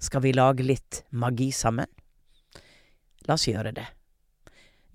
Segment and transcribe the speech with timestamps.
[0.00, 1.86] Skal vi lage litt magi sammen?
[3.28, 3.86] La oss gjøre det.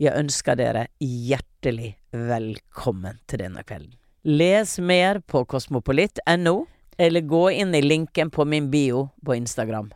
[0.02, 3.94] Jeg ønsker dere hjertelig velkommen til denne kvelden.
[4.26, 6.55] Les mer på kosmopolitt.no,
[6.98, 9.91] eller gå inn i linken på min bio på Instagram.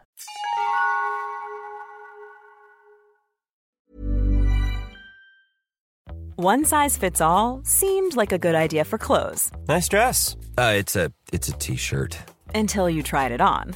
[6.38, 10.38] One size fits all seemed like a good idea for clothes Nice dress.
[10.58, 12.17] Uh, it's a it's a t-shirt.
[12.55, 13.76] until you tried it on.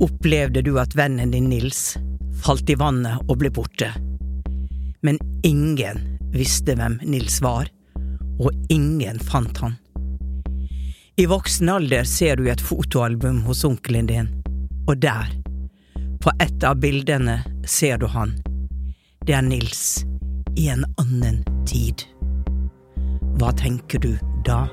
[0.00, 1.96] opplevde du at vennen din Nils
[2.44, 3.90] falt i vannet og ble borte.
[5.02, 7.70] Men ingen visste hvem Nils var,
[8.38, 9.78] og ingen fant han.
[11.18, 14.28] I voksen alder ser du et fotoalbum hos onkelen din,
[14.86, 15.32] og der,
[16.22, 18.36] på et av bildene, ser du han.
[19.26, 20.04] Det er Nils
[20.56, 22.06] i en annen tid.
[23.38, 24.14] Hva tenker du
[24.46, 24.64] da?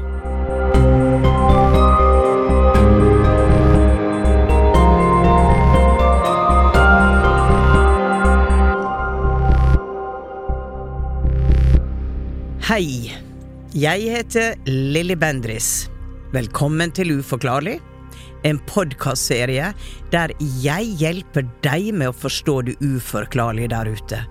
[12.65, 13.13] Hei,
[13.77, 15.85] jeg heter Lilly Bendris.
[16.33, 17.75] Velkommen til Uforklarlig,
[18.41, 19.67] en podkastserie
[20.09, 20.33] der
[20.63, 24.25] jeg hjelper deg med å forstå det uforklarlige der ute.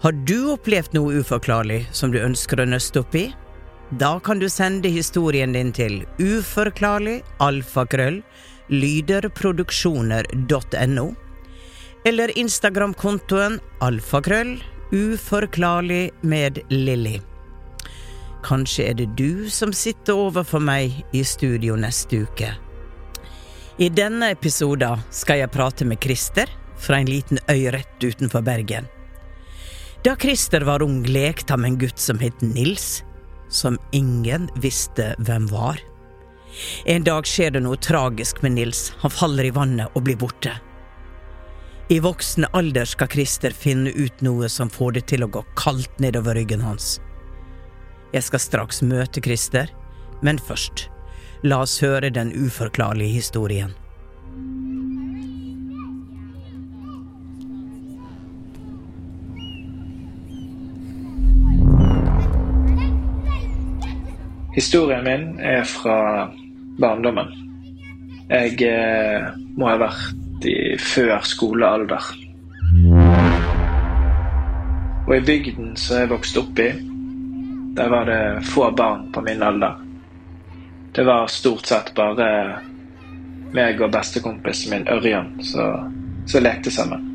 [0.00, 3.28] Har du opplevd noe uforklarlig som du ønsker å nøste opp i?
[4.00, 8.24] Da kan du sende historien din til uforklarlig alfakrøll
[8.72, 11.12] lyderproduksjoner.no
[12.08, 17.20] eller Instagram-kontoen alfakrøll uforklarlig med Lilly.
[18.44, 22.50] Kanskje er det du som sitter overfor meg i studio neste uke.
[23.80, 26.50] I denne episoden skal jeg prate med Christer
[26.82, 28.88] fra en liten øy rett utenfor Bergen.
[30.04, 33.04] Da Christer var ung, lekte han med en gutt som het Nils,
[33.48, 35.78] som ingen visste hvem var.
[36.84, 40.52] En dag skjer det noe tragisk med Nils, han faller i vannet og blir borte.
[41.88, 45.98] I voksen alder skal Christer finne ut noe som får det til å gå kaldt
[46.00, 47.00] nedover ryggen hans.
[48.14, 49.70] Jeg skal straks møte Christer,
[50.22, 50.86] men først,
[51.42, 53.74] la oss høre den uforklarlige historien.
[64.54, 66.30] Historien min er fra
[66.78, 67.32] barndommen.
[68.30, 72.08] Jeg eh, må ha vært i før skolealder.
[75.06, 76.68] Og i bygden som jeg vokste opp i,
[77.76, 79.80] der var det få barn på min alder.
[80.92, 82.28] Det var stort sett bare
[83.52, 87.08] meg og bestekompisen min Ørjan som lekte sammen.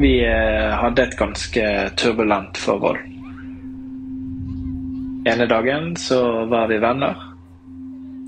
[0.00, 1.64] Vi eh, hadde et ganske
[2.00, 3.02] turbulent forhold.
[5.28, 7.20] Ene dagen så var vi venner.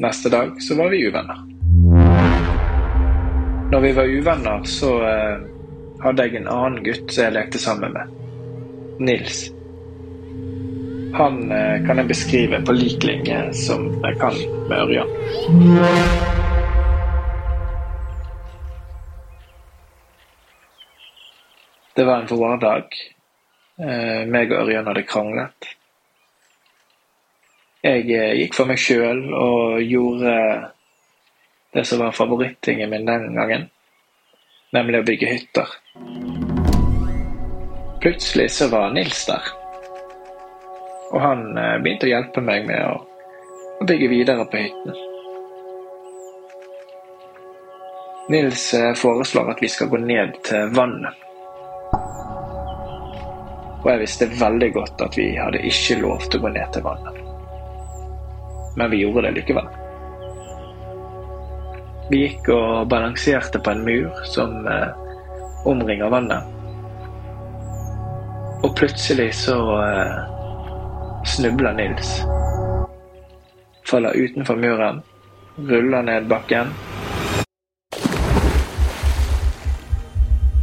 [0.04, 1.51] Neste dag så var vi uvenner.
[3.72, 5.38] Når vi var uvenner, så eh,
[6.04, 8.10] hadde jeg en annen gutt som jeg lekte sammen med.
[9.00, 9.46] Nils.
[11.16, 14.36] Han eh, kan jeg beskrive på lik linje som jeg kan
[14.68, 15.14] med Ørjan.
[21.96, 23.00] Det var en vårdag.
[23.80, 25.72] Eh, meg og Ørjan hadde kranglet.
[27.88, 30.36] Jeg eh, gikk for meg sjøl og gjorde
[31.72, 33.70] det som var favorittingen min den gangen.
[34.72, 35.68] nemlig å bygge hytter.
[38.00, 39.50] Plutselig så var Nils der.
[41.12, 43.02] Og han eh, begynte å hjelpe meg med å,
[43.84, 44.96] bygge videre på hytten.
[48.32, 51.20] Nils eh, foreslår at vi skal gå ned til vannet.
[53.82, 56.88] Og jeg visste veldig godt at vi hadde ikke lov til å gå ned til
[56.88, 57.22] vannet.
[58.80, 59.81] Men vi gjorde det likevel.
[62.12, 64.90] Vi gikk og balanserte på en mur som eh,
[65.64, 66.44] omringer vannet.
[68.60, 70.18] Og plutselig så eh,
[71.24, 72.10] snubler Nils.
[73.88, 75.00] Faller utenfor muren,
[75.56, 76.74] ruller ned bakken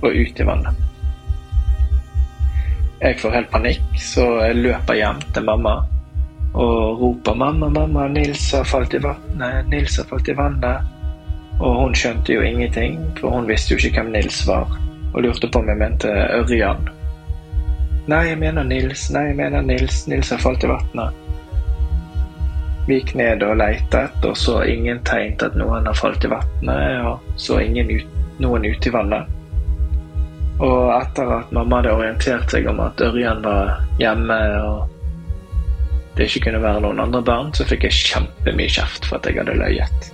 [0.04, 0.86] og ut i vannet.
[3.02, 5.80] Jeg får helt panikk, så jeg løper hjem til mamma
[6.54, 10.99] og roper 'Mamma, mamma, Nils har falt i vannet, Nils har falt i vannet'.
[11.60, 14.70] Og hun skjønte jo ingenting, for hun visste jo ikke hvem Nils var,
[15.14, 16.86] og lurte på om jeg mente Ørjan.
[18.10, 21.26] Nei, jeg mener Nils, nei, jeg mener Nils, Nils har falt i vannet.
[22.88, 26.32] Vi gikk ned og leitet, og så ingen tegn til at noen har falt i
[26.32, 29.36] vannet, og så ingen ut, noen ute i vannet.
[30.64, 34.96] Og etter at mamma hadde orientert seg om at Ørjan var hjemme og
[36.18, 39.40] det ikke kunne være noen andre barn, så fikk jeg kjempemye kjeft for at jeg
[39.40, 40.10] hadde løyet.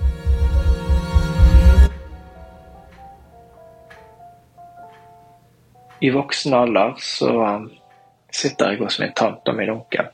[6.06, 7.70] I voksen alder så um,
[8.30, 10.10] sitter jeg hos min tante og min onkel.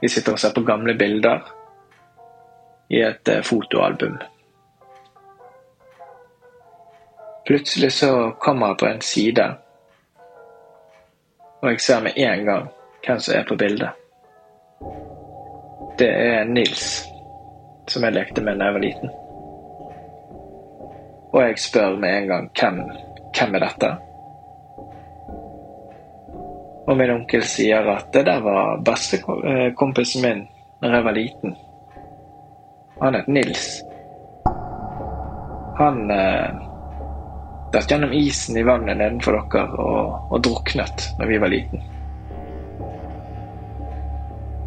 [0.00, 1.40] Vi sitter og ser på gamle bilder
[2.94, 4.18] i et eh, fotoalbum.
[7.46, 8.10] Plutselig så
[8.40, 9.46] kommer jeg på en side,
[11.62, 12.68] og jeg ser med en gang
[13.06, 13.90] hvem som er på bildet.
[15.98, 16.86] Det er Nils,
[17.88, 19.10] som jeg lekte med da jeg var liten.
[21.32, 22.80] Og jeg spør med en gang hvem,
[23.36, 23.90] hvem er dette?
[26.86, 30.44] Og min onkel sier at det der var bestekompisen min
[30.82, 31.56] da jeg var liten.
[33.00, 33.66] Han het Nils.
[35.76, 36.52] Han eh,
[37.72, 41.82] datt gjennom isen i vannet nedenfor dere og, og druknet da vi var liten.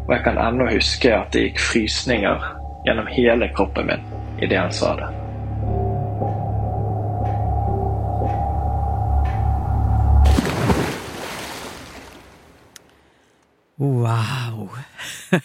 [0.06, 2.46] Og jeg kan ennå huske at det gikk frysninger
[2.86, 4.06] gjennom hele kroppen min
[4.42, 5.10] idet han sa det.
[13.80, 14.68] Wow.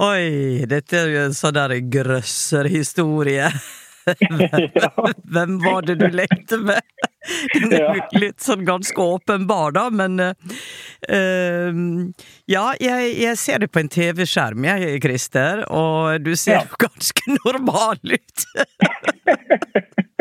[0.00, 3.50] Oi, dette er jo en sånn der grøsserhistorie.
[5.34, 6.80] Hvem var det du lekte med?
[8.12, 10.34] Litt sånn ganske åpenbar, da, men uh,
[12.50, 16.80] Ja, jeg, jeg, ser det på en TV-skjerm, jeg, Christer, og du ser jo ja.
[16.84, 18.44] ganske normal ut.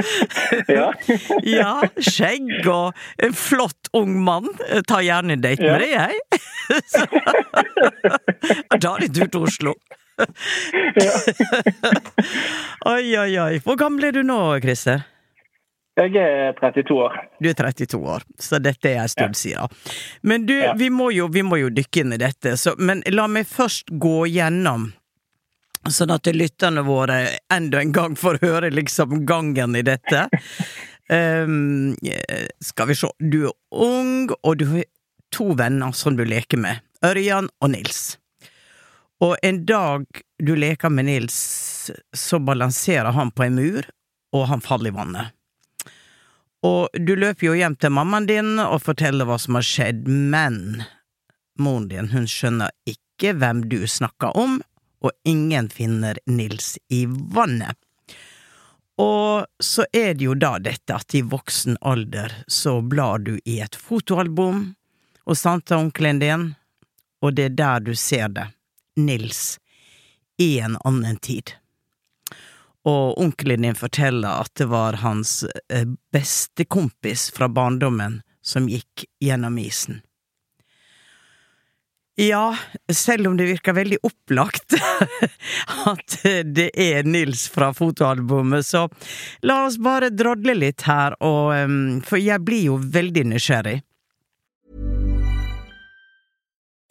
[0.77, 0.94] ja.
[1.47, 1.74] ja.
[2.00, 2.94] Skjegg og
[3.24, 4.47] en flott ung mann.
[4.88, 6.15] Tar gjerne en date med deg, jeg.
[8.83, 9.75] da er det tur til Oslo.
[12.94, 13.60] oi, oi, oi.
[13.65, 15.00] Hvor gammel er du nå, Christer?
[15.94, 17.13] Jeg er 32 år.
[17.38, 19.69] Du er 32 år, så dette er en stund siden.
[20.25, 20.74] Men du, ja.
[20.77, 23.94] vi, må jo, vi, må jo, dykke inn i dette, så, men la meg først
[24.01, 24.92] gå gjennom
[25.92, 27.18] Sånn at lytterne våre
[27.51, 30.21] enda en gang får høre liksom gangen i dette.
[31.12, 31.92] Um,
[32.64, 34.88] skal vi se, du er ung, og du har
[35.35, 36.80] to venner som du leker med.
[37.04, 38.16] Ørjan og Nils.
[39.23, 40.06] Og en dag
[40.44, 43.87] du leker med Nils, så balanserer han på en mur,
[44.35, 45.31] og han faller i vannet.
[46.63, 50.83] Og du løper jo hjem til mammaen din og forteller hva som har skjedd, men
[51.59, 54.61] moren din, hun skjønner ikke hvem du snakker om,
[55.03, 57.75] og ingen finner Nils i vannet.
[58.99, 63.59] Og så er det jo da dette at i voksen alder så blar du i
[63.63, 64.73] et fotoalbum
[65.23, 65.37] og
[65.71, 66.56] onkelen din,
[67.23, 68.47] og det er der du ser det,
[68.95, 69.59] Nils,
[70.38, 71.56] i en annen tid
[72.83, 79.06] og onkelen din forteller at det var hans bestekompis beste kompis fra barndommen som gikk
[79.23, 80.02] gjennom isen.
[82.19, 82.57] Ja,
[82.94, 84.76] selv om det virker veldig opplagt
[85.94, 88.85] at det er Nils fra fotoalbumet, så
[89.42, 91.56] la oss bare drodle litt her, og,
[92.06, 93.80] for jeg blir jo veldig nysgjerrig.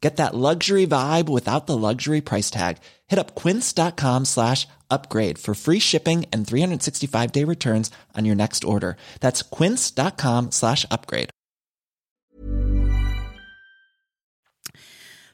[0.00, 2.76] Get that luxury vibe without the luxury price tag.
[3.06, 8.64] Hit up quince.com slash upgrade for free shipping and 365 day returns on your next
[8.64, 8.96] order.
[9.20, 11.30] That's quince.com slash upgrade.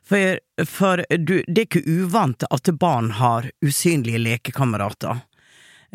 [0.04, 5.22] For, for du, det er ikke uvant at barn har usynlige lekekamerater.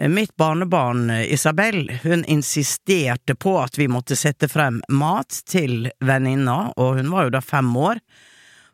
[0.09, 6.99] Mitt barnebarn Isabel hun insisterte på at vi måtte sette frem mat til venninna, og
[6.99, 8.01] hun var jo da fem år,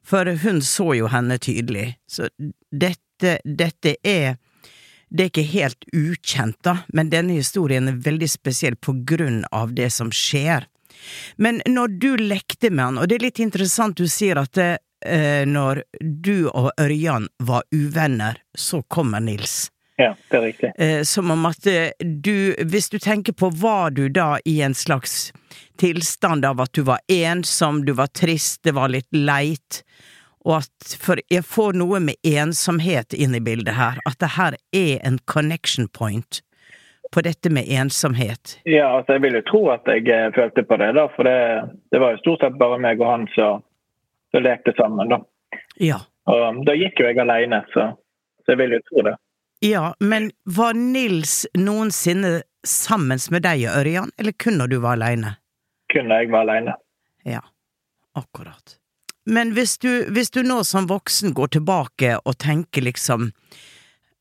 [0.06, 1.94] for hun så jo henne tydelig.
[2.08, 2.30] Så
[2.72, 4.36] dette, dette er
[5.14, 9.76] det er ikke helt ukjent, da, men denne historien er veldig spesiell på grunn av
[9.78, 10.66] det som skjer.
[11.38, 14.72] Men når du lekte med han, og det er litt interessant du sier at det,
[15.06, 19.70] eh, når du og Ørjan var uvenner, så kommer Nils.
[20.02, 20.72] Ja, det er riktig.
[20.82, 24.74] Eh, som om at eh, du, hvis du tenker på, var du da i en
[24.74, 25.30] slags
[25.78, 29.84] tilstand av at du var ensom, du var trist, det var litt leit,
[30.44, 34.58] og at For jeg får noe med ensomhet inn i bildet her, at det her
[34.76, 36.42] er en connection point
[37.14, 38.58] på dette med ensomhet.
[38.64, 41.06] Ja, altså jeg vil jo tro at jeg eh, følte på det, da.
[41.16, 41.38] For det,
[41.94, 43.62] det var jo stort sett bare meg og han som
[44.42, 45.22] lekte sammen, da.
[45.78, 46.02] Ja.
[46.32, 47.92] Og da gikk jo jeg alene, så,
[48.44, 49.16] så jeg vil jo tro det.
[49.64, 54.98] Ja, men var Nils noensinne sammen med deg og Ørjan, eller kun når du var
[54.98, 55.38] aleine?
[55.94, 56.76] Kun jeg var alene.
[57.28, 57.44] Ja,
[58.18, 58.78] akkurat.
[59.26, 63.30] Men hvis du, hvis du nå som voksen går tilbake og tenker liksom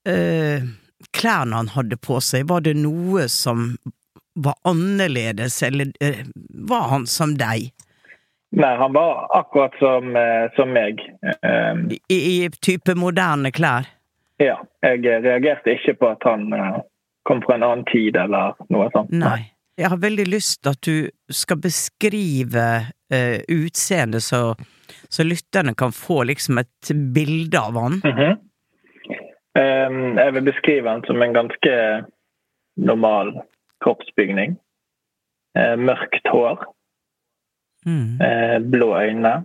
[0.08, 0.68] øh,
[1.12, 3.72] Klærne han hadde på seg, var det noe som
[4.38, 6.20] var annerledes, eller øh,
[6.70, 7.72] var han som deg?
[8.54, 11.02] Nei, han var akkurat som, eh, som meg.
[11.42, 13.88] Um, I, I type moderne klær?
[14.42, 16.78] ja, jeg reagerte ikke på at han eh,
[17.28, 19.12] kom fra en annen tid eller noe sånt.
[19.14, 19.51] Nei.
[19.78, 20.96] Jeg har veldig lyst til at du
[21.32, 22.64] skal beskrive
[23.12, 24.54] eh, utseendet, så,
[25.08, 28.00] så lytterne kan få liksom et bilde av han.
[28.04, 28.40] Mhm.
[29.52, 31.72] Um, jeg vil beskrive han som en ganske
[32.80, 33.34] normal
[33.84, 34.54] kroppsbygning.
[35.52, 36.62] Uh, mørkt hår,
[37.86, 38.18] Mm.
[38.20, 39.44] Uh, blå øyne.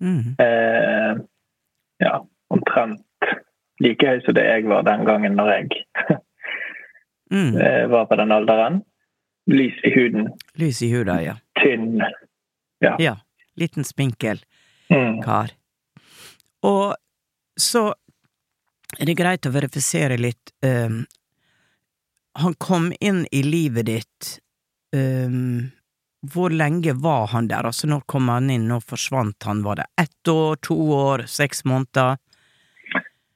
[0.00, 0.36] Mm.
[0.44, 1.24] Uh,
[2.00, 2.18] ja,
[2.50, 3.00] omtrent
[3.80, 5.68] like høy som det jeg var den gangen når jeg
[7.30, 7.56] Mm.
[7.60, 8.82] eh, var på den alderen.
[9.48, 10.28] Lys i huden,
[10.60, 11.34] Lys i huda, ja.
[11.62, 12.02] tynn.
[12.80, 13.16] Ja.
[13.56, 14.42] Liten spinkel
[14.90, 15.22] Mm.
[15.22, 15.50] kar.
[16.62, 16.94] Og
[17.60, 17.92] så
[19.00, 21.02] er det greit å verifisere litt um,
[22.38, 24.28] Han kom inn i livet ditt
[24.96, 25.70] um,
[26.24, 27.66] Hvor lenge var han der?
[27.68, 29.60] Altså, når kom han inn, når forsvant han?
[29.66, 32.16] Var det ett år, to år, seks måneder?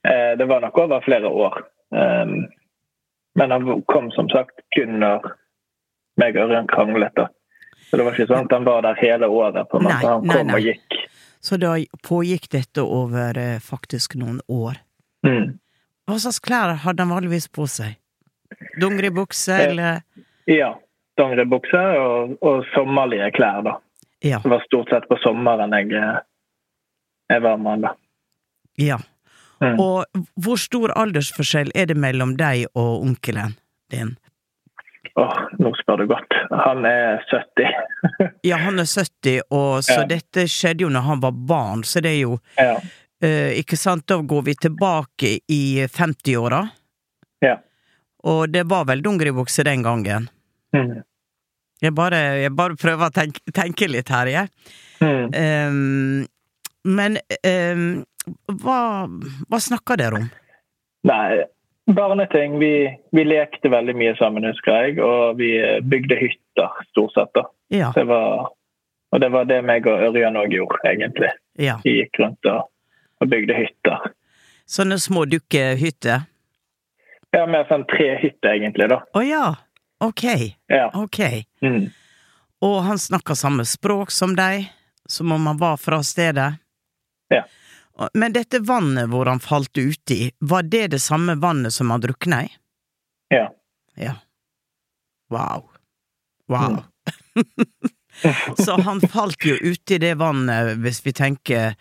[0.09, 1.61] Eh, det var nok over flere år.
[1.91, 2.47] Um,
[3.39, 5.31] men han kom som sagt kun når
[6.21, 7.15] meg og Ørjan kranglet.
[7.17, 7.29] da.
[7.91, 9.69] Så det var ikke sånn at han var der hele året.
[9.71, 10.01] på en måte.
[10.03, 10.55] Nei, Han kom nei.
[10.55, 10.99] og gikk.
[11.43, 11.73] Så da
[12.07, 14.77] pågikk dette over eh, faktisk noen år.
[15.27, 15.59] Mm.
[16.07, 17.97] Hva slags klær hadde han vanligvis på seg?
[18.81, 20.03] Dongeribukse, Eh, eller
[20.47, 20.75] Ja.
[21.19, 23.79] Dongeribukse og, og sommerlige klær, da.
[24.23, 24.39] Ja.
[24.39, 26.21] Det var stort sett på sommeren jeg, eh,
[27.31, 27.95] jeg var med han, da.
[28.79, 28.99] ja.
[29.63, 29.79] Mm.
[29.79, 33.55] Og hvor stor aldersforskjell er det mellom deg og onkelen
[33.95, 34.17] din?
[35.19, 36.35] Åh, nå spør du godt.
[36.65, 37.71] Han er 70.
[38.49, 40.09] Ja, han er 70, og så Ja.
[40.09, 42.75] dette skjedde jo når han var barn, så det er jo ja.
[42.79, 46.63] uh, Ikke sant, da går vi tilbake i 50-åra,
[47.45, 47.57] ja.
[48.25, 50.29] og det var vel dongeribukse den gangen.
[50.75, 51.03] Mm.
[51.83, 54.49] Jeg bare, jeg bare prøver å tenke, tenke litt her, jeg.
[55.03, 55.35] Mm.
[55.35, 56.27] Um,
[56.85, 58.05] men ehm,
[58.63, 59.09] hva,
[59.51, 60.29] hva snakker dere om?
[61.09, 61.43] Nei,
[61.91, 62.59] barneting.
[62.63, 62.73] Vi,
[63.13, 64.99] vi lekte veldig mye sammen, husker jeg.
[65.03, 65.53] Og vi
[65.83, 67.33] bygde hytter, stort sett.
[67.35, 67.47] da.
[67.73, 67.93] Ja.
[67.97, 68.51] Det var
[69.13, 71.29] Og det var det meg og Ørjan òg gjorde, egentlig.
[71.61, 71.75] Ja.
[71.85, 72.71] Vi gikk rundt og,
[73.21, 74.07] og bygde hytter.
[74.65, 76.23] Sånne små dukkehytter?
[77.37, 79.03] Ja, mer sånn tre hytter, egentlig, da.
[79.13, 79.45] Å ja.
[80.01, 80.25] Ok.
[80.73, 80.87] Ja.
[80.97, 81.21] Ok.
[81.61, 81.91] Mm.
[82.65, 84.71] Og han snakker samme språk som deg,
[85.05, 86.49] som om han var fra stedet?
[87.29, 87.45] Ja.
[88.15, 92.45] Men dette vannet hvor han falt uti, var det det samme vannet som han drukna
[92.45, 92.53] i?
[93.33, 93.49] ja.
[93.95, 94.15] Ja.
[95.29, 95.71] Wow.
[96.49, 96.71] Wow.
[96.71, 96.83] Mm.
[98.57, 101.75] Så han falt jo uti det vannet, hvis vi tenker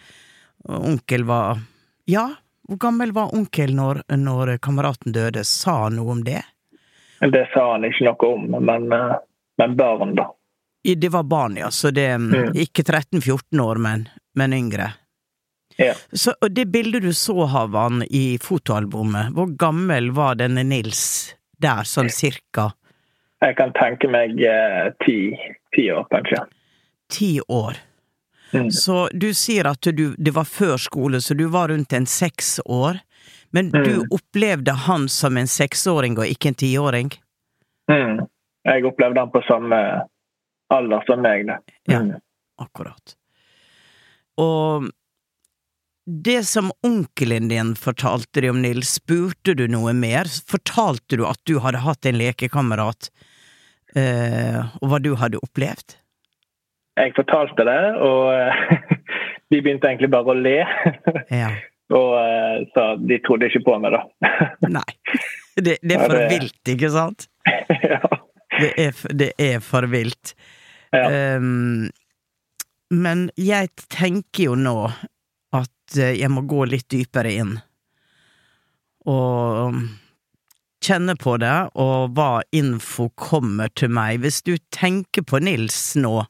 [0.64, 1.60] onkel var
[2.06, 2.30] Ja,
[2.68, 5.44] hvor gammel var onkel når, når kameraten døde?
[5.44, 6.42] Sa han noe om det?
[7.20, 9.18] Det sa han ikke noe om, men, eh,
[9.62, 10.30] men barn, da.
[10.82, 12.56] Det var barn, ja, så det Mm.
[12.56, 14.94] Ikke 13-14 år, men, men yngre.
[15.80, 15.94] Ja.
[16.12, 21.84] Så, og det bildet du så Havan, i fotoalbumet, hvor gammel var denne Nils der,
[21.88, 22.72] sånn cirka?
[23.42, 25.32] Jeg kan tenke meg eh, ti,
[25.76, 26.44] ti år, kanskje.
[27.12, 27.80] Ti år.
[28.54, 28.68] Mm.
[28.76, 32.60] Så du sier at du, det var før skole, så du var rundt en seks
[32.66, 33.00] år.
[33.52, 34.08] Men du Mm.
[34.16, 37.10] opplevde han som en seksåring og ikke en tiåring?
[37.92, 38.22] Mm.
[38.64, 39.76] Jeg opplevde han på samme
[40.72, 41.58] alder som meg, det.
[41.92, 42.00] Ja.
[42.00, 42.14] Mm.
[42.62, 43.16] Akkurat.
[44.40, 44.88] Og
[46.06, 50.26] det som onkelen din fortalte deg om Nils, spurte du noe mer?
[50.50, 53.10] Fortalte du at du hadde hatt en lekekamerat,
[53.96, 55.98] eh, og hva du hadde opplevd?
[57.00, 58.96] Jeg fortalte det, og eh,
[59.54, 60.58] de begynte egentlig bare å le.
[61.32, 61.52] Ja.
[61.98, 64.32] og eh, sa de trodde ikke på meg, da.
[64.80, 64.88] Nei.
[65.56, 67.28] Det, det er Ja, for det- vilt, ikke sant?
[67.86, 68.02] ja.
[68.62, 70.34] Det er, det er for vilt.
[70.94, 71.38] Ja.
[71.40, 71.88] Um,
[72.92, 74.76] men jeg tenker jo nå
[75.92, 77.58] at eh, jeg må gå litt dypere inn.
[79.10, 79.82] Og
[80.82, 84.22] kjenne på det, og hva info kommer til meg.
[84.22, 86.26] Hvis du tenker på Nils nå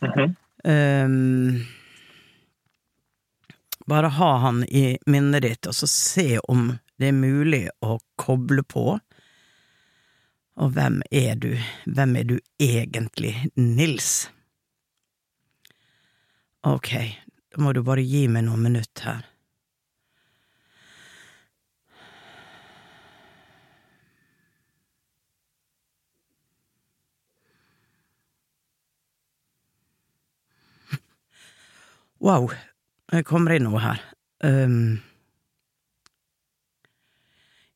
[0.00, 0.34] mm -hmm.
[0.64, 1.66] um,
[3.86, 8.62] Bare ha han i minnet ditt, og så se om det er mulig å koble
[8.62, 8.98] på.
[10.56, 11.58] Og hvem er du?
[11.84, 14.30] Hvem er du egentlig, Nils?
[16.62, 17.16] Ok,
[17.62, 19.24] må du bare gi meg noen minutter her.
[32.26, 32.48] Wow,
[33.12, 34.00] jeg kommer inn noe her.
[34.42, 34.96] Um,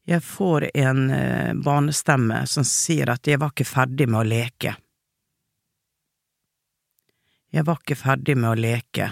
[0.08, 4.72] jeg får en eh, barnestemme som sier at jeg var ikke ferdig med å leke.
[7.54, 9.10] Jeg var ikke ferdig med å leke.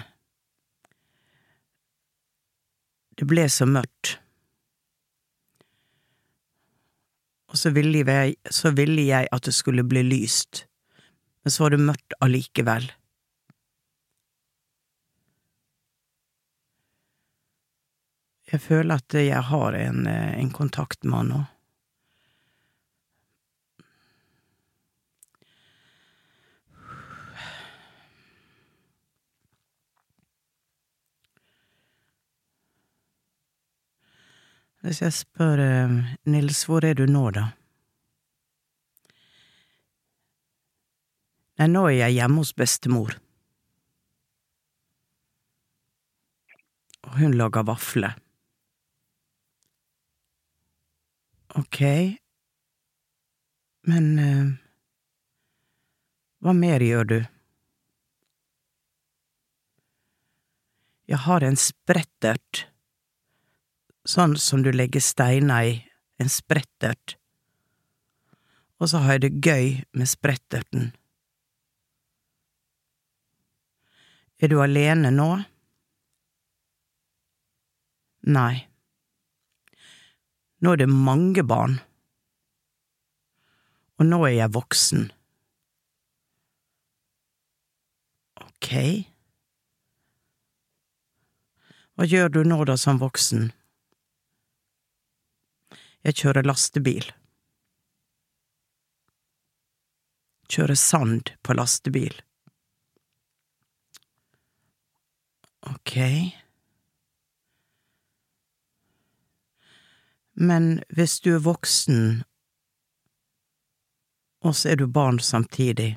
[3.19, 4.19] Det ble så mørkt.
[7.49, 10.67] Og så ville jeg, så ville jeg at det skulle bli lyst,
[11.43, 12.91] men så var det mørkt allikevel.
[18.53, 21.41] Jeg føler at jeg har en, en kontakt med han nå.
[34.89, 35.97] Hvis jeg spør eh,
[36.33, 37.43] Nils, hvor er du nå, da?
[41.61, 43.19] Nei, nå er jeg hjemme hos bestemor.
[47.05, 48.17] Og hun lager vafler.
[51.61, 51.83] Ok,
[53.93, 54.57] men uh,
[56.41, 57.19] hva mer gjør du?
[61.13, 62.65] Jeg har en sprettert,
[64.09, 65.75] sånn som du legger steiner i,
[66.19, 67.15] en sprettert,
[68.79, 69.69] og så har jeg det gøy
[69.99, 70.91] med spretterten.
[74.39, 75.29] Er du alene nå?
[78.31, 78.55] Nei.
[80.63, 81.79] Nå er det mange barn.
[83.99, 85.09] Og nå er jeg voksen.
[88.47, 88.71] Ok.
[91.99, 93.51] Hva gjør du nå da som voksen?
[96.07, 97.09] Jeg kjører lastebil.
[100.49, 102.15] Kjører sand på lastebil.
[105.69, 105.97] Ok.
[110.39, 112.23] Men hvis du er voksen,
[114.47, 115.97] og så er du barn samtidig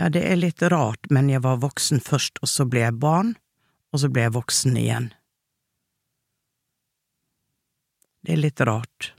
[0.00, 3.34] Ja, det er litt rart, men jeg var voksen først, og så ble jeg barn,
[3.92, 5.10] og så ble jeg voksen igjen.
[8.20, 9.12] Det er litt rart.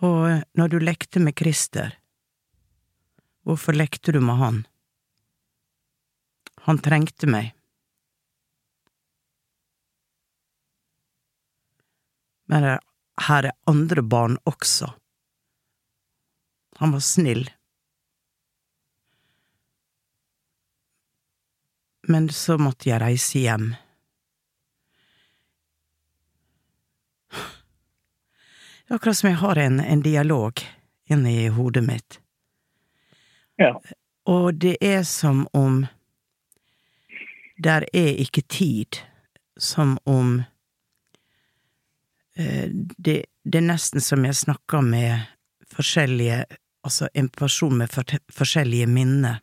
[0.00, 1.94] Og når du lekte med Christer,
[3.44, 4.60] hvorfor lekte du med han?
[6.66, 7.52] Han trengte meg.
[12.50, 12.66] Men
[13.28, 14.90] her er andre barn også.
[16.80, 17.44] Han var snill.
[22.08, 23.70] Men så måtte jeg reise hjem.
[28.90, 30.60] Det er akkurat som jeg har en, en dialog
[31.06, 32.16] inni hodet mitt.
[33.54, 33.76] Ja.
[34.26, 35.84] Og det er som om
[37.62, 38.98] der er ikke tid,
[39.54, 40.42] som om
[42.34, 42.66] eh,
[42.98, 43.14] det,
[43.46, 45.22] det er nesten som jeg snakker med
[45.70, 46.44] forskjellige
[46.82, 49.42] Altså en person med for, forskjellige minner.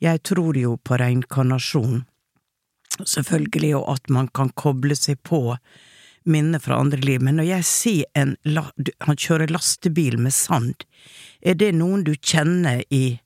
[0.00, 2.06] Jeg tror jo på reinkarnasjon,
[3.04, 5.42] selvfølgelig, og at man kan koble seg på
[6.24, 8.36] minner fra andre liv, men når jeg ser en
[9.06, 10.84] han kjører lastebil med sand,
[11.40, 13.20] er det noen du kjenner i,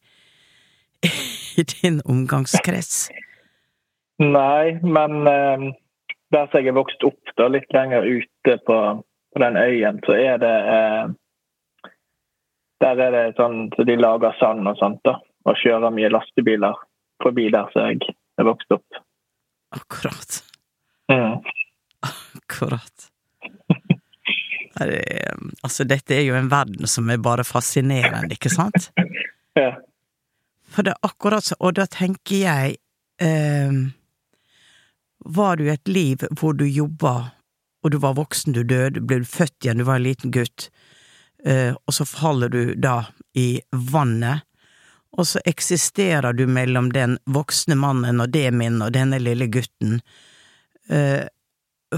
[1.61, 3.09] i din omgangskrets?
[4.23, 5.67] Nei, men eh,
[6.35, 8.79] der som jeg er vokst opp, da, litt lenger ute på,
[9.35, 11.13] på den øyen, så er det eh,
[12.85, 15.19] der er det sånn så de lager sand og sånt, da.
[15.49, 16.77] Og kjører mye lastebiler
[17.23, 19.01] forbi der som jeg er vokst opp.
[19.77, 20.41] Akkurat.
[21.13, 21.41] Mm.
[22.55, 23.11] Akkurat.
[24.75, 25.03] Det,
[25.63, 28.91] altså, dette er jo en verden som er bare fascinerende, ikke sant?
[29.55, 29.69] Ja.
[30.75, 32.73] For det er akkurat så, og da tenker jeg
[33.23, 33.77] eh,
[35.39, 37.13] Var du et liv hvor du jobba,
[37.87, 40.67] og du var voksen, du døde, ble du født igjen, du var en liten gutt,
[41.45, 43.05] Eh, og så faller du da
[43.37, 44.47] i vannet,
[45.15, 50.01] og så eksisterer du mellom den voksne mannen og det min og denne lille gutten.
[50.89, 51.29] Eh,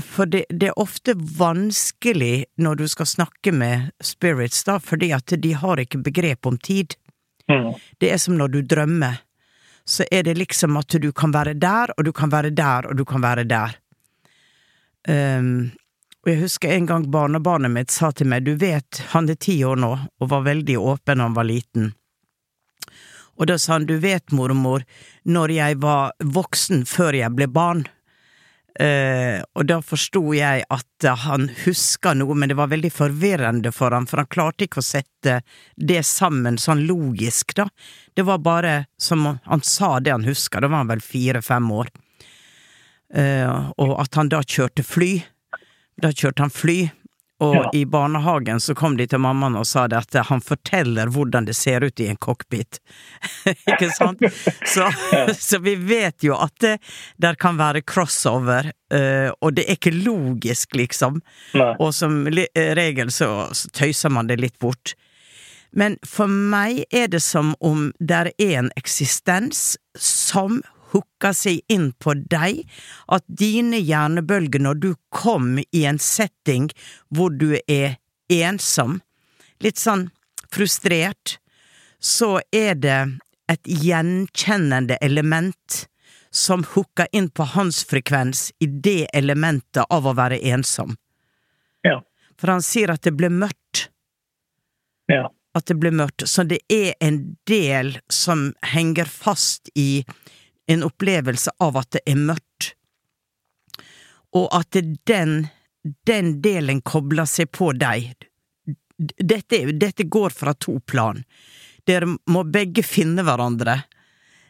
[0.00, 5.34] for det, det, er ofte vanskelig når du skal snakke med spirits, da, fordi at
[5.42, 6.96] de har ikke begrep om tid.
[7.52, 7.72] Mm.
[8.00, 9.22] Det er som når du drømmer.
[9.86, 12.96] Så er det liksom at du kan være der, og du kan være der, og
[12.98, 13.76] du kan være der.
[15.08, 15.70] Um,
[16.26, 19.60] og jeg husker en gang barnebarnet mitt sa til meg, du vet, han er ti
[19.62, 21.92] år nå, og var veldig åpen da han var liten.
[23.36, 24.82] Og da sa han, du vet, mormor,
[25.22, 27.84] når jeg var voksen før jeg ble barn,
[28.82, 33.94] eh, og da forsto jeg at han huska noe, men det var veldig forvirrende for
[33.94, 35.40] ham, for han klarte ikke å sette
[35.76, 37.68] det sammen sånn logisk, da.
[38.16, 41.94] Det var bare som han sa det han huska, da var han vel fire–fem år,
[43.06, 45.12] Uh, og at han da kjørte fly
[46.02, 46.78] da kjørte han fly,
[47.40, 47.70] og ja.
[47.74, 51.56] i barnehagen så kom de til mammaen og sa det at han forteller hvordan det
[51.58, 52.78] ser ut i en cockpit.
[53.68, 54.24] Ikke sant?
[54.64, 54.88] Så,
[55.48, 56.76] så, vi vet jo at det
[57.20, 61.20] der kan være crossover, uh, og det er ikke logisk, liksom.
[61.58, 61.72] Nei.
[61.82, 64.94] Og som regel så, så tøyser man det litt bort.
[65.76, 70.62] Men for meg er det som om det er en eksistens som
[70.96, 72.64] hooka seg inn på deg,
[73.12, 76.70] at dine hjernebølger når du kom i en setting
[77.14, 77.98] hvor du er
[78.32, 79.00] ensom,
[79.60, 80.08] litt sånn
[80.52, 81.36] frustrert,
[82.00, 83.00] så er det
[83.50, 85.86] et gjenkjennende element
[86.30, 90.96] som hooka inn på hans frekvens i det elementet av å være ensom.
[91.86, 92.02] Ja.
[92.36, 93.86] For han sier at det ble mørkt.
[95.08, 95.30] Ja.
[95.56, 96.26] At det ble mørkt.
[96.28, 100.04] Så det er en del som henger fast i
[100.66, 102.72] en opplevelse av at det er mørkt,
[104.36, 104.76] og at
[105.08, 105.46] den,
[106.08, 108.10] den delen kobler seg på deg.
[108.98, 111.22] Dette, dette går fra to plan.
[111.86, 113.78] Dere må begge finne hverandre.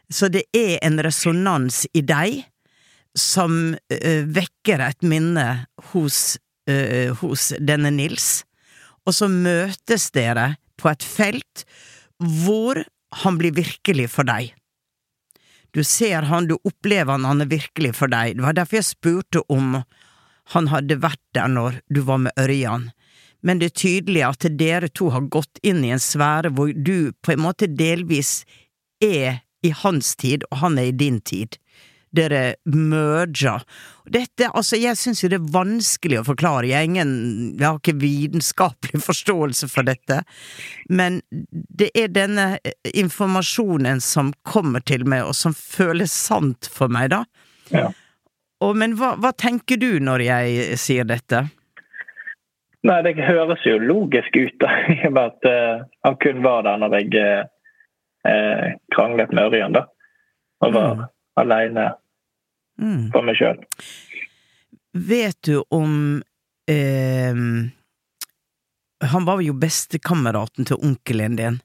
[0.08, 2.44] Så det er en resonans i deg
[3.16, 5.46] som uh, vekker et minne
[5.92, 6.36] hos,
[6.70, 8.44] uh, hos denne Nils,
[9.06, 11.64] og så møtes dere på et felt
[12.18, 12.82] hvor
[13.22, 14.52] han blir virkelig for deg.
[15.76, 18.38] Du ser han, du opplever han, han er virkelig for deg.
[18.38, 19.82] Det var derfor jeg spurte om
[20.54, 22.86] han hadde vært der når du var med Ørjan.
[23.44, 27.12] Men det er tydelig at dere to har gått inn i en sfære hvor du
[27.20, 28.46] på en måte delvis
[29.04, 31.58] er i hans tid, og han er i din tid
[32.14, 33.64] dere merger.
[34.06, 37.12] Dette, altså, jeg syns jo det er vanskelig å forklare, jeg, ingen,
[37.58, 40.22] jeg har ikke vitenskapelig forståelse for dette,
[40.88, 46.92] men det er denne eh, informasjonen som kommer til meg, og som føles sant for
[46.92, 47.24] meg, da.
[47.74, 47.90] Ja.
[48.64, 51.42] Og, men hva, hva, tenker du når jeg sier dette?
[52.86, 56.64] Nei, Det høres jo logisk ut, da, i og med at uh, han kun var
[56.68, 57.44] der når jeg
[58.30, 59.86] uh, kranglet med Ørjan, da.
[60.64, 61.04] Og var mm.
[61.40, 61.90] Aleine
[62.80, 63.10] mm.
[63.14, 63.60] for meg sjøl.
[64.96, 66.22] Vet du om
[66.70, 67.40] eh,
[69.12, 71.58] Han var jo bestekameraten til onkelen din.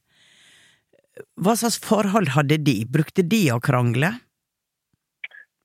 [1.39, 2.81] Hva slags forhold hadde de?
[2.89, 4.12] Brukte de å krangle?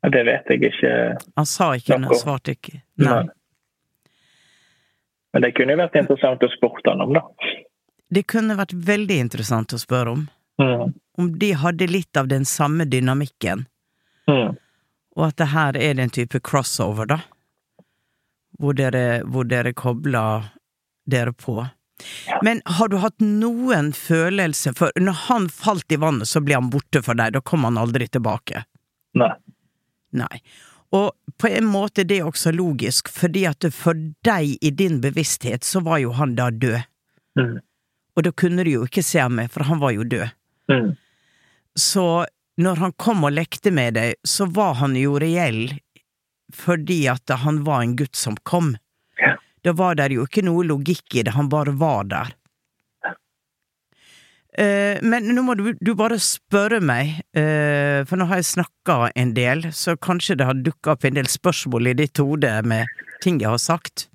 [0.06, 0.92] Det vet jeg ikke.
[1.34, 2.18] Han sa ikke Noe.
[2.18, 2.80] svarte ikke.
[3.02, 3.24] Nei.
[5.34, 7.24] Men det kunne jo vært interessant å spurte han om, da.
[8.08, 10.22] Det kunne vært veldig interessant å spørre om.
[10.62, 10.94] Mm.
[11.18, 13.66] Om de hadde litt av den samme dynamikken,
[14.26, 14.56] Mm.
[15.16, 17.20] og at det her er det en type crossover, da.
[18.58, 20.48] Hvor dere, hvor dere kobler
[21.06, 21.60] dere på.
[22.42, 26.68] Men har du hatt noen følelse For når han falt i vannet, så ble han
[26.72, 27.32] borte for deg.
[27.32, 28.66] Da kom han aldri tilbake.
[29.16, 29.32] Nei.
[30.16, 30.42] Nei.
[30.96, 35.64] Og på en måte det er også logisk, fordi at for deg i din bevissthet
[35.66, 36.84] så var jo han da død.
[37.40, 37.56] Mm.
[38.16, 40.28] Og da kunne du jo ikke se ham mer, for han var jo død.
[40.72, 40.94] Mm.
[41.76, 42.06] Så
[42.60, 45.76] når han kom og lekte med deg, så var han jo reell
[46.54, 48.76] fordi at han var en gutt som kom.
[49.18, 49.34] Ja.
[49.66, 52.34] Da var det jo ikke noe logikk i det, han bare var der.
[54.56, 59.10] Eh, men nå må du, du bare spørre meg, eh, for nå har jeg snakka
[59.12, 62.88] en del, så kanskje det har dukka opp en del spørsmål i ditt hode med
[63.24, 64.06] ting jeg har sagt?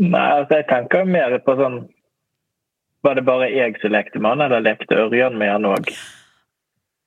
[0.00, 1.80] Nei, altså jeg tenker mer på sånn
[3.02, 5.90] Var det bare jeg som lekte med han, eller lekte Ørjan med han òg?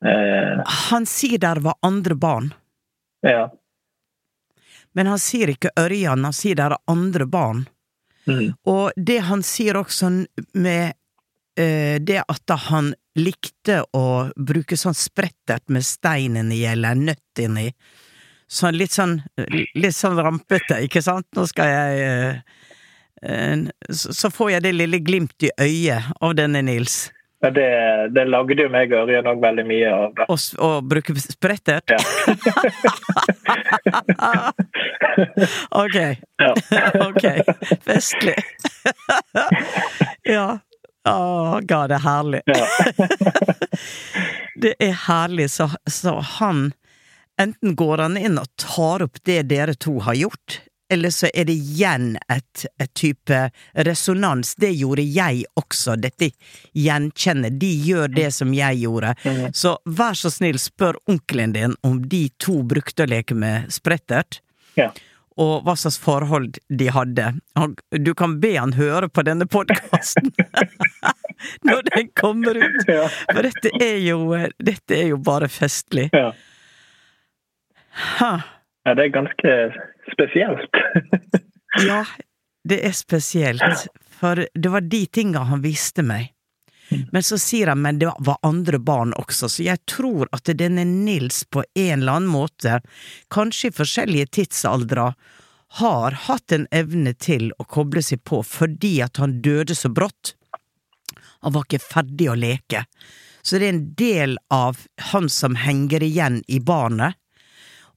[0.05, 0.61] Eh,
[0.91, 2.53] Han sier der var andre barn,
[3.21, 3.51] ja.
[4.97, 7.67] men han sier ikke Ørjan, han sier der er andre barn.
[8.25, 8.53] Mm.
[8.69, 10.09] Og det han sier også
[10.53, 10.93] med
[11.57, 17.69] eh, det at han likte å bruke sånn sprettert med stein inni eller nøtt inni.
[18.51, 19.17] Sånn litt sånn
[19.75, 21.27] litt sånn rampete, ikke sant?
[21.35, 22.41] Nå skal jeg eh,
[23.23, 27.05] eh, så, så får jeg det lille glimt i øyet av denne Nils.
[27.41, 27.67] Ja, det,
[28.13, 30.11] det lagde jo meg og Ørjan òg veldig mye av.
[30.17, 30.25] det.
[30.29, 31.89] Og, og bruke sprettert?
[31.89, 31.97] Ja.
[35.83, 35.97] ok.
[36.37, 36.51] Ja.
[37.07, 37.25] ok.
[37.87, 38.37] Festlig.
[40.35, 40.45] ja.
[41.09, 42.41] Å, ga det er herlig.
[44.61, 46.69] Det er herlig, så, så han
[47.41, 50.59] Enten går han inn og tar opp det dere to har gjort,
[50.91, 53.37] eller så er det igjen et, et type
[53.87, 54.55] resonans.
[54.59, 56.31] Det gjorde jeg også, dette
[56.75, 57.55] gjenkjennet.
[57.61, 59.13] De gjør det som jeg gjorde.
[59.55, 64.41] Så vær så snill, spør onkelen din om de to brukte å leke med sprettert.
[64.75, 64.89] Ja.
[65.39, 67.29] Og hva slags forhold de hadde.
[68.03, 70.33] Du kan be han høre på denne podkasten
[71.67, 72.83] når den kommer ut!
[72.83, 74.25] For dette er jo,
[74.59, 76.09] dette er jo bare festlig.
[76.11, 76.33] Ja.
[78.19, 78.33] Ha.
[78.85, 79.55] ja, det er ganske
[80.13, 80.81] spesielt.
[81.87, 82.01] Ja,
[82.67, 83.85] det er spesielt,
[84.19, 86.33] for det var de tinga han viste meg.
[87.15, 90.83] Men så sier han men det var andre barn også, så jeg tror at denne
[90.83, 92.81] Nils på en eller annen måte,
[93.31, 95.13] kanskje i forskjellige tidsaldre,
[95.79, 100.35] har hatt en evne til å koble seg på fordi at han døde så brått.
[101.41, 102.83] Han var ikke ferdig å leke.
[103.41, 107.15] Så det er en del av han som henger igjen i barnet.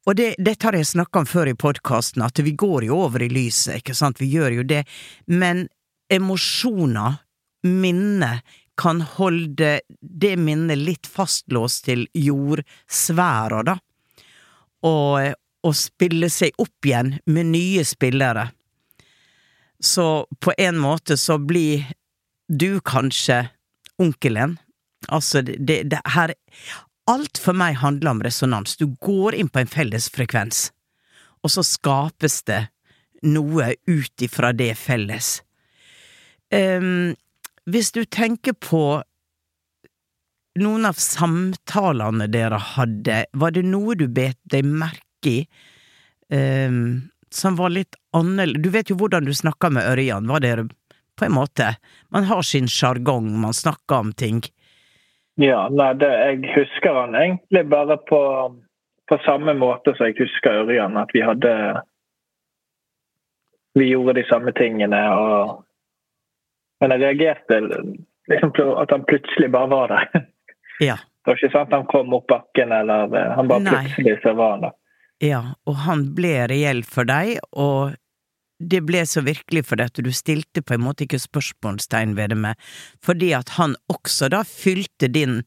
[0.04, 3.24] Og det, dette har jeg snakka om før i podkasten, at vi går jo over
[3.24, 4.82] i lyset, ikke sant, vi gjør jo det,
[5.30, 5.66] men
[6.12, 7.22] emosjoner,
[7.64, 13.76] minner, kan holde det minnet litt fastlåst til jordsfæra, da,
[14.84, 18.48] og, og spille seg opp igjen med nye spillere.
[19.78, 21.86] Så på en måte så blir
[22.48, 23.44] du kanskje
[24.02, 24.58] onkelen.
[25.06, 26.34] Altså, det, det her
[27.10, 28.78] Alt for meg handler om resonans.
[28.80, 30.70] Du går inn på en felles frekvens,
[31.44, 32.62] og så skapes det
[33.24, 35.38] noe ut ifra det felles.
[36.52, 37.12] Um,
[37.68, 39.02] hvis du tenker på
[40.60, 45.38] noen av samtalene dere hadde, var det noe du bet deg merke i
[46.28, 48.62] um, som var litt annerledes?
[48.62, 50.68] Du vet jo hvordan du snakker med Ørjan, var dere
[51.14, 51.76] på en måte
[52.10, 54.42] Man har sin sjargong, man snakker om ting.
[55.40, 58.20] Ja, nei, det, jeg husker han egentlig bare på,
[59.10, 60.96] på samme måte som jeg husker Ørjan.
[61.00, 61.54] At vi hadde
[63.74, 65.64] Vi gjorde de samme tingene og
[66.80, 67.58] Men jeg reagerte
[68.30, 70.06] liksom at han plutselig bare var der.
[70.82, 70.96] Ja.
[71.24, 73.74] Det var ikke sant han kom opp bakken, eller eh, han bare Nei.
[73.76, 74.72] plutselig så var han der.
[75.22, 75.38] Ja,
[75.70, 77.94] og han ble reell for deg, og
[78.70, 82.34] det ble så virkelig for deg at du stilte på en måte ikke spørsmålstegn ved
[82.34, 82.60] det med,
[83.04, 85.42] fordi at han også da fylte din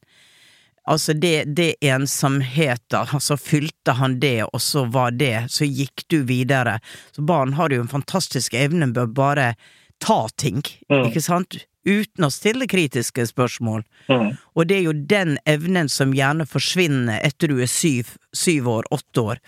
[0.88, 6.22] Altså, det, det ensomheten, altså fylte han det, og så var det, så gikk du
[6.24, 6.78] videre.
[7.12, 9.50] Så barn har jo en fantastisk evne med å bare
[10.00, 11.10] ta ting, Mm.
[11.10, 11.58] ikke sant?
[11.84, 13.84] Uten å stille kritiske spørsmål.
[14.08, 14.38] Mm.
[14.56, 18.88] Og det er jo den evnen som gjerne forsvinner etter du er syv, syv år,
[18.92, 19.44] åtte år.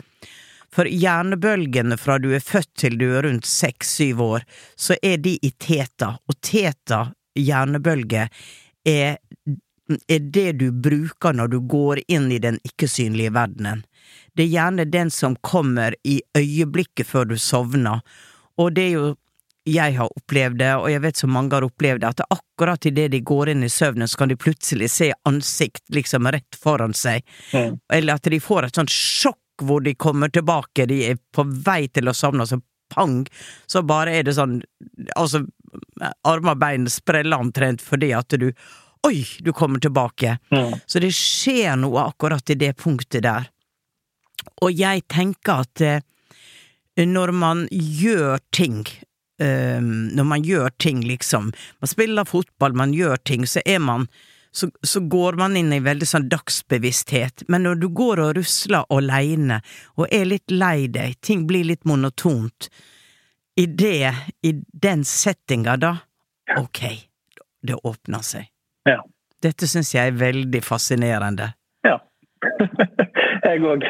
[0.73, 4.45] For hjernebølgene fra du er født til du er rundt seks-syv år,
[4.77, 7.07] så er de i teta, og teta
[7.39, 8.27] hjernebølge
[8.87, 9.17] er,
[10.07, 13.85] er det du bruker når du går inn i den ikke-synlige verdenen.
[14.37, 18.03] Det er gjerne den som kommer i øyeblikket før du sovner,
[18.59, 19.09] og det er jo
[19.69, 23.09] jeg har opplevd det, og jeg vet så mange har opplevd det, at akkurat idet
[23.13, 27.21] de går inn i søvnen, så kan de plutselig se ansikt liksom rett foran seg,
[27.53, 27.77] Mm.
[27.93, 31.87] eller at de får et sånt sjokk hvor de kommer tilbake, de er på vei
[31.93, 33.27] til å sovne, og så pang,
[33.69, 34.59] så bare er det sånn,
[35.15, 35.43] altså,
[36.27, 38.49] armer og bein spreller omtrent fordi at du,
[39.07, 40.37] oi, du kommer tilbake.
[40.51, 40.79] Mm.
[40.85, 43.49] Så det skjer noe akkurat i det punktet der.
[44.63, 46.01] Og jeg tenker at eh,
[47.05, 48.81] når man gjør ting
[49.39, 54.07] eh, Når man gjør ting, liksom Man spiller fotball, man gjør ting, så er man
[54.51, 58.87] så, så går man inn i veldig sånn dagsbevissthet, men når du går og rusler
[58.93, 59.59] aleine
[59.97, 62.69] og er litt lei deg, ting blir litt monotont,
[63.59, 65.93] i det, i den settinga da,
[66.57, 66.81] ok,
[67.61, 68.47] det åpner seg.
[68.87, 69.01] Ja.
[69.43, 71.51] Dette syns jeg er veldig fascinerende.
[71.85, 71.99] Ja.
[73.45, 73.85] jeg òg.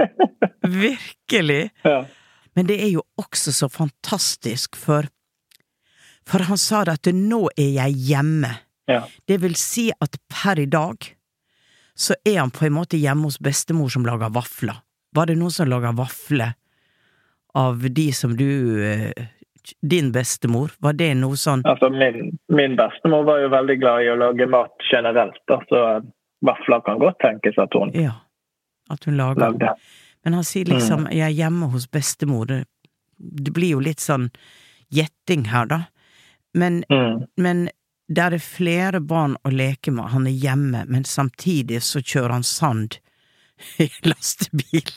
[0.84, 1.62] Virkelig!
[1.84, 2.00] ja.
[2.58, 5.08] Men det er jo også så fantastisk, for
[6.28, 8.50] For han sa det at nå er jeg hjemme.
[8.86, 9.02] Ja.
[9.26, 10.96] Det vil si at per i dag
[11.94, 14.80] så er han på en måte hjemme hos bestemor som lager vafler.
[15.14, 16.54] Var det noen som lager vafler
[17.54, 18.46] av de som du
[18.86, 19.12] eh,
[19.82, 20.70] Din bestemor?
[20.80, 24.46] Var det noe sånn Altså, min, min bestemor var jo veldig glad i å lage
[24.50, 25.82] mat generelt, da, så
[26.46, 28.14] vafler kan godt tenkes at hun Ja,
[28.90, 29.74] at hun lager lagde.
[30.24, 32.46] Men han sier liksom 'jeg er hjemme hos bestemor'.
[32.46, 32.64] Det,
[33.18, 34.30] det blir jo litt sånn
[34.92, 35.80] gjetting her, da.
[36.54, 37.26] Men, Mm.
[37.36, 37.68] men
[38.10, 42.46] der er flere barn å leke med, han er hjemme, men samtidig så kjører han
[42.46, 42.98] sand
[43.78, 44.90] i lastebil.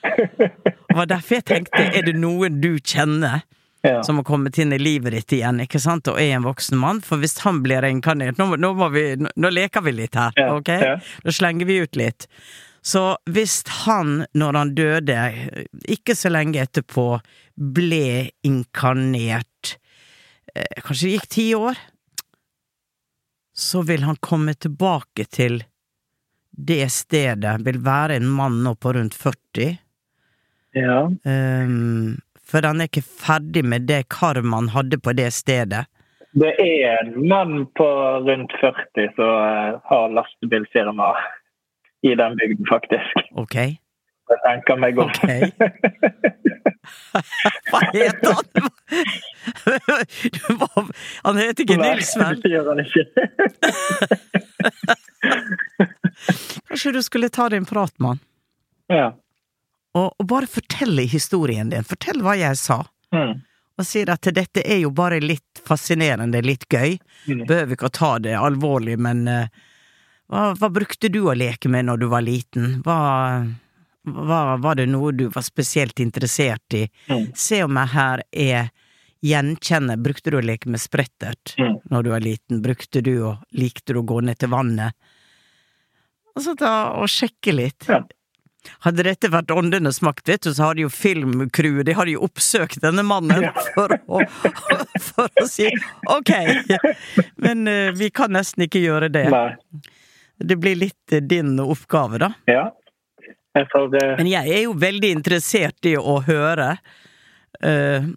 [0.00, 3.42] Det var derfor jeg tenkte, er det noen du kjenner
[3.82, 4.02] Ja.
[4.04, 6.98] som har kommet inn i livet ditt igjen, ikke sant, og er en voksen mann?
[7.00, 10.68] For hvis han blir reinkarnert Nå, nå, nå, nå leker vi litt her, ok?
[11.24, 12.26] Nå slenger vi ut litt.
[12.84, 15.16] Så hvis han, når han døde,
[15.88, 17.06] ikke så lenge etterpå,
[17.56, 19.74] ble inkarnert
[20.54, 21.80] eh, Kanskje det gikk ti år?
[23.60, 25.60] Så vil han komme tilbake til
[26.50, 29.76] det stedet, vil være en mann nå på rundt 40.
[30.76, 30.98] ja.
[31.24, 32.18] Um,
[32.50, 35.84] for han er ikke ferdig med det karmaen hadde på det stedet.
[36.32, 37.86] Det er en mann på
[38.26, 41.12] rundt 40 som eh, har lastebilfirma
[42.06, 43.22] i den bygden, faktisk.
[43.38, 43.56] Ok?
[44.30, 45.08] Jeg tenker meg om.
[45.10, 45.50] Okay.
[47.70, 48.48] Hva heter han?
[51.24, 52.38] Han heter ikke Nils, Nei, vel?
[52.44, 53.04] det gjør han ikke.
[56.68, 58.20] Kanskje du skulle ta deg en prat med han?
[59.00, 59.08] ja.
[59.98, 61.82] Og, og bare fortelle historien din.
[61.82, 62.76] Fortell hva jeg sa.
[63.10, 63.40] Mm.
[63.74, 66.94] Og sier at dette er jo bare litt fascinerende, litt gøy.
[67.26, 67.42] Mm.
[67.48, 69.50] Behøver ikke å ta det alvorlig, men uh,
[70.30, 72.78] hva, hva brukte du å leke med når du var liten?
[72.86, 72.98] Hva,
[74.08, 76.86] hva Var det noe du var spesielt interessert i?
[77.10, 77.26] Mm.
[77.36, 78.70] Se om jeg her er
[79.20, 81.80] gjenkjenner Brukte du å leke med sprettert Mm.
[81.90, 82.62] når du var liten?
[82.62, 84.94] Brukte du å Likte du å gå ned til vannet?
[86.36, 87.84] Og så ta og sjekke litt.
[87.90, 88.00] Ja.
[88.84, 89.50] Hadde dette vært
[90.28, 94.20] vet du, så hadde jo filmcrewet De hadde jo oppsøkt denne mannen for å,
[95.08, 95.68] for å si
[96.08, 96.30] ok,
[97.40, 99.26] men eh, vi kan nesten ikke gjøre det.
[99.32, 99.56] Nei.
[100.40, 102.30] Det blir litt eh, din oppgave, da.
[102.48, 102.70] Ja.
[104.18, 106.74] Men jeg er jo veldig interessert i å høre
[107.66, 108.10] uh,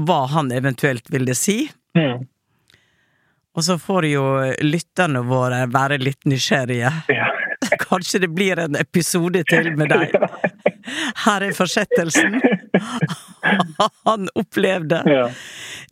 [0.00, 1.62] hva han eventuelt ville si.
[1.98, 2.28] mm.
[3.58, 4.24] Og så får jo
[4.62, 6.92] lytterne våre være litt nysgjerrige.
[7.10, 7.30] ja.
[7.78, 10.14] Kanskje det blir en episode til med deg.
[11.24, 12.40] Her er fortsettelsen.
[14.06, 15.02] Han opplevde.
[15.06, 15.28] ja.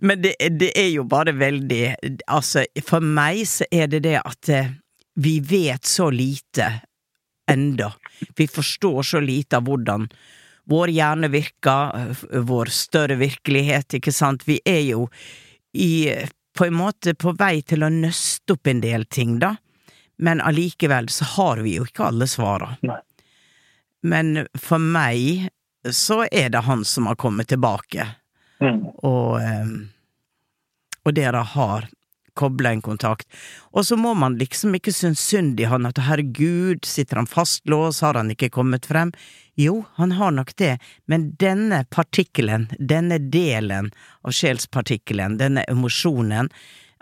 [0.01, 1.96] Men det, det er jo bare veldig
[2.31, 4.68] Altså, for meg så er det det at eh,
[5.18, 6.68] vi vet så lite
[7.49, 7.93] enda.
[8.37, 10.09] Vi forstår så lite av hvordan
[10.69, 14.45] vår hjerne virker, vår større virkelighet, ikke sant.
[14.49, 15.07] Vi er jo
[15.73, 16.13] i
[16.59, 19.55] på en måte på vei til å nøste opp en del ting, da.
[20.19, 22.73] Men allikevel så har vi jo ikke alle svara.
[24.03, 25.49] Men for meg
[25.94, 28.09] så er det han som har kommet tilbake
[28.59, 28.88] Mm.
[29.07, 29.69] og, eh,
[31.07, 31.85] og dere har
[32.39, 33.27] kobla en kontakt.
[33.75, 38.05] Og så må man liksom ikke synes synd i han at herregud, sitter han fastlåst,
[38.07, 39.13] har han ikke kommet frem?
[39.59, 40.77] Jo, han har nok det,
[41.11, 43.91] men denne partikkelen, denne delen
[44.23, 46.53] av sjelspartikkelen, denne emosjonen,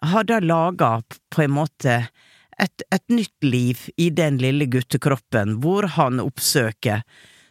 [0.03, 1.01] har da laga
[1.33, 2.01] på en måte
[2.59, 7.05] et, et nytt liv i den lille guttekroppen hvor han oppsøker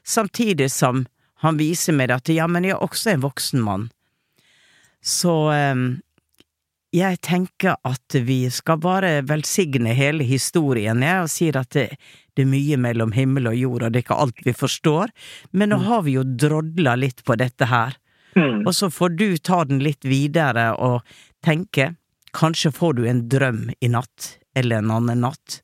[0.05, 1.05] samtidig som
[1.43, 3.89] han viser meg at ja, men jeg er også en voksen mann.
[5.05, 5.75] Så eh,
[6.95, 11.87] jeg tenker at vi skal bare velsigne hele historien, jeg, og sier at det,
[12.35, 15.13] det, er mye mellom himmel og jord, og det er ikke alt vi forstår,
[15.51, 17.97] men nå har vi jo drodla litt på dette her,
[18.37, 18.63] mm.
[18.63, 21.93] og så får du ta den litt videre og tenke,
[22.35, 25.59] kanskje får du en drøm i natt, eller en annen natt,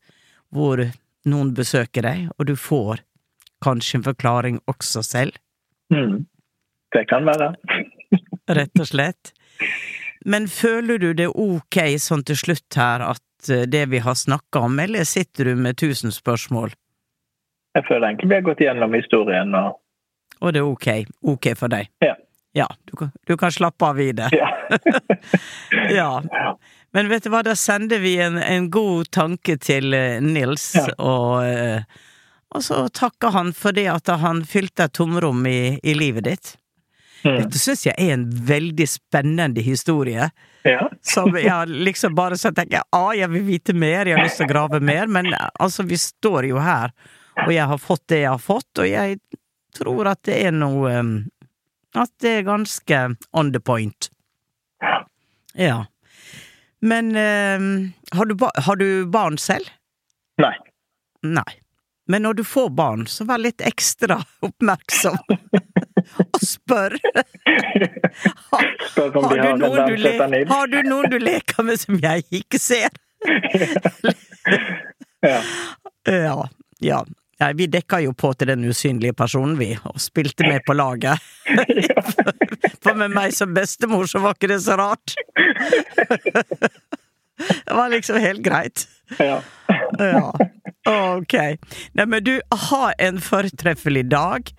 [0.51, 0.83] hvor
[1.27, 3.05] noen besøker deg, og du får
[3.63, 5.37] kanskje en forklaring også selv.
[5.93, 6.25] Mm.
[6.91, 7.53] Det kan være.
[8.51, 9.31] Rett og slett.
[10.25, 14.65] Men føler du det ok sånn til slutt her at eh, det vi har snakka
[14.67, 16.75] om, eller sitter du med tusen spørsmål?
[17.75, 19.79] Jeg føler egentlig vi har gått gjennom historien og
[20.41, 20.87] Og det er ok?
[21.33, 21.89] Ok for deg?
[22.01, 22.15] Ja.
[22.53, 24.27] Ja, du kan, du kan slappe av i det.
[24.35, 24.49] Ja.
[25.99, 26.57] ja.
[26.91, 30.89] Men vet du hva, da sender vi en, en god tanke til eh, Nils, ja.
[30.99, 31.85] og, eh,
[32.51, 36.51] og så takker han for det at han fylte et tomrom i, i livet ditt.
[37.23, 37.35] Mm.
[37.37, 40.31] Dette syns jeg er en veldig spennende historie.
[40.63, 40.91] Ja.
[41.01, 44.45] som jeg liksom bare så tenker ah, jeg vil vite mer, jeg har lyst til
[44.45, 46.93] å grave mer, men altså, vi står jo her,
[47.47, 49.17] og jeg har fått det jeg har fått, og jeg
[49.73, 50.91] tror at det er noe
[51.97, 52.99] At det er ganske
[53.35, 54.11] on the point.
[55.53, 55.85] Ja.
[56.79, 59.67] Men um, har, du har du barn selv?
[60.39, 60.53] Nei.
[61.21, 61.59] Nei.
[62.07, 65.19] Men når du får barn, så vær litt ekstra oppmerksom.
[66.25, 66.97] og spør.
[68.51, 68.63] Har, har,
[69.15, 69.21] du
[69.95, 70.01] du
[70.51, 72.89] har du noen du leker med som jeg ikke ser?
[75.31, 75.41] ja.
[76.09, 76.37] ja.
[76.81, 77.03] Ja.
[77.41, 81.17] Nei, vi dekka jo på til den usynlige personen, vi, og spilte med på laget.
[82.83, 85.15] For med meg som bestemor, så var ikke det så rart.
[87.41, 88.85] Det var liksom helt greit.
[89.17, 89.41] Ja.
[89.97, 90.29] ja.
[90.89, 91.33] Ok.
[91.93, 94.49] Nei, men du, ha en fortreffelig dag,